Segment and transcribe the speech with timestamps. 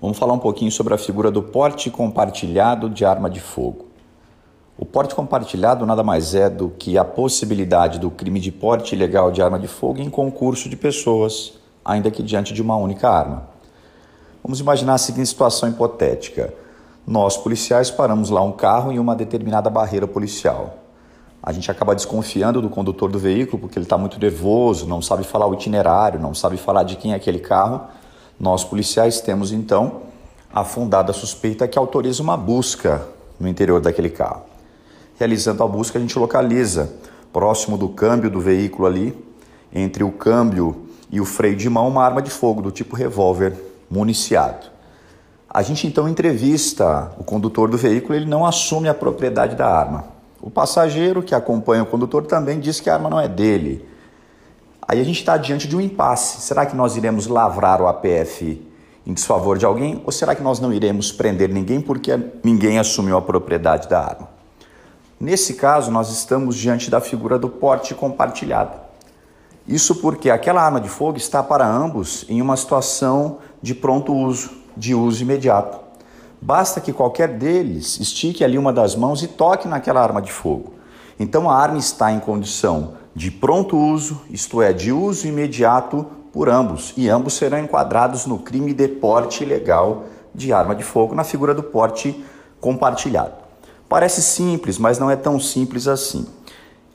[0.00, 3.86] Vamos falar um pouquinho sobre a figura do porte compartilhado de arma de fogo.
[4.78, 9.32] O porte compartilhado nada mais é do que a possibilidade do crime de porte ilegal
[9.32, 13.48] de arma de fogo em concurso de pessoas, ainda que diante de uma única arma.
[14.40, 16.54] Vamos imaginar a seguinte situação hipotética.
[17.04, 20.76] Nós, policiais, paramos lá um carro em uma determinada barreira policial.
[21.42, 25.24] A gente acaba desconfiando do condutor do veículo porque ele está muito nervoso, não sabe
[25.24, 27.88] falar o itinerário, não sabe falar de quem é aquele carro
[28.38, 30.02] nós, policiais, temos então
[30.52, 33.06] a fundada suspeita que autoriza uma busca
[33.38, 34.42] no interior daquele carro.
[35.18, 36.92] Realizando a busca, a gente localiza,
[37.32, 39.16] próximo do câmbio do veículo ali,
[39.72, 43.54] entre o câmbio e o freio de mão, uma arma de fogo do tipo revólver
[43.90, 44.66] municiado.
[45.50, 50.04] A gente então entrevista o condutor do veículo, ele não assume a propriedade da arma.
[50.40, 53.84] O passageiro que acompanha o condutor também diz que a arma não é dele.
[54.88, 56.40] Aí a gente está diante de um impasse.
[56.40, 58.66] Será que nós iremos lavrar o APF
[59.06, 63.18] em desfavor de alguém ou será que nós não iremos prender ninguém porque ninguém assumiu
[63.18, 64.30] a propriedade da arma?
[65.20, 68.78] Nesse caso, nós estamos diante da figura do porte compartilhado.
[69.66, 74.50] Isso porque aquela arma de fogo está para ambos em uma situação de pronto uso,
[74.74, 75.78] de uso imediato.
[76.40, 80.72] Basta que qualquer deles estique ali uma das mãos e toque naquela arma de fogo.
[81.20, 86.48] Então a arma está em condição de pronto uso, isto é, de uso imediato por
[86.48, 91.24] ambos, e ambos serão enquadrados no crime de porte ilegal de arma de fogo na
[91.24, 92.24] figura do porte
[92.60, 93.32] compartilhado.
[93.88, 96.28] Parece simples, mas não é tão simples assim.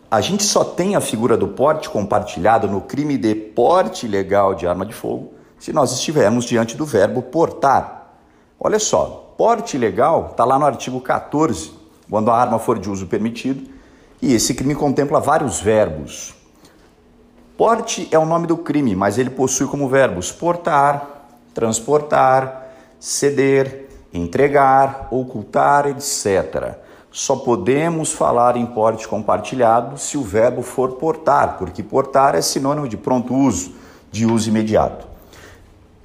[0.10, 4.66] A gente só tem a figura do porte compartilhado no crime de porte ilegal de
[4.66, 8.16] arma de fogo se nós estivermos diante do verbo portar.
[8.58, 11.74] Olha só, porte ilegal está lá no artigo 14,
[12.10, 13.74] quando a arma for de uso permitido,
[14.24, 16.34] e esse crime contempla vários verbos.
[17.58, 25.10] Porte é o nome do crime, mas ele possui como verbos portar, transportar, ceder, entregar,
[25.12, 26.78] ocultar, etc.
[27.12, 32.88] Só podemos falar em porte compartilhado se o verbo for portar, porque portar é sinônimo
[32.88, 33.74] de pronto uso,
[34.10, 35.06] de uso imediato.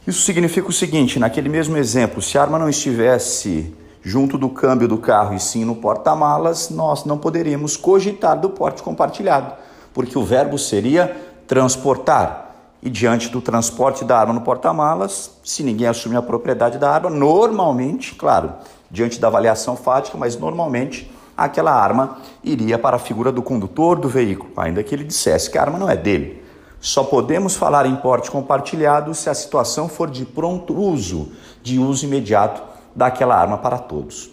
[0.04, 3.72] Isso significa o seguinte: naquele mesmo exemplo, se a arma não estivesse
[4.02, 8.82] junto do câmbio do carro e sim no porta-malas, nós não poderíamos cogitar do porte
[8.82, 9.52] compartilhado,
[9.92, 11.16] porque o verbo seria
[11.46, 12.46] transportar.
[12.80, 17.10] E diante do transporte da arma no porta-malas, se ninguém assume a propriedade da arma,
[17.10, 18.52] normalmente, claro,
[18.88, 24.08] diante da avaliação fática, mas normalmente aquela arma iria para a figura do condutor do
[24.08, 26.42] veículo, ainda que ele dissesse que a arma não é dele.
[26.80, 32.06] Só podemos falar em porte compartilhado se a situação for de pronto uso, de uso
[32.06, 32.62] imediato
[32.98, 34.28] daquela arma para todos.